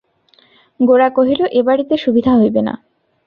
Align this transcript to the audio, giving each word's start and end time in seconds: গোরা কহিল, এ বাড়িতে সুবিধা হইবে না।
গোরা 0.79 1.07
কহিল, 1.09 1.41
এ 1.51 1.61
বাড়িতে 1.67 1.95
সুবিধা 1.97 2.31
হইবে 2.37 2.61
না। 2.61 2.73